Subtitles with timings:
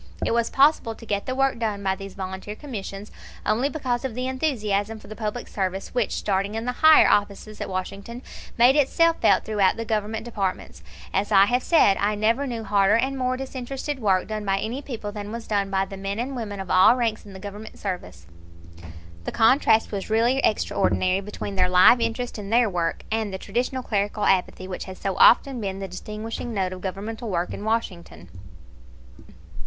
[0.25, 3.11] It was possible to get the work done by these volunteer commissions
[3.45, 7.61] only because of the enthusiasm for the public service which, starting in the higher offices
[7.61, 8.23] at Washington,
[8.57, 10.81] made itself felt throughout the Government departments
[11.13, 14.81] as I have said, I never knew harder and more disinterested work done by any
[14.81, 17.77] people than was done by the men and women of all ranks in the Government
[17.77, 18.25] service.
[19.25, 23.83] The contrast was really extraordinary between their live interest in their work and the traditional
[23.83, 28.29] clerical apathy which has so often been the distinguishing note of governmental work in Washington.